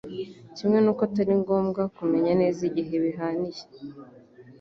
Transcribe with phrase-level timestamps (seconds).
[0.55, 3.61] Kimwe n'uko atari ngombwa kumenya neza igihe bihaniye.